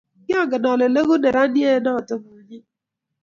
Kiangen 0.25 0.65
ale 0.71 0.85
leku 0.95 1.15
neranie 1.21 1.71
noto 1.85 2.13
bunyin 2.23 2.65